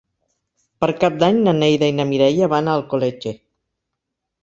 Per 0.85 0.89
Cap 1.03 1.19
d'Any 1.25 1.37
na 1.49 1.55
Neida 1.59 1.91
i 1.95 1.97
na 1.99 2.09
Mireia 2.15 2.51
van 2.57 2.73
a 2.73 2.77
Alcoletge. 2.81 3.39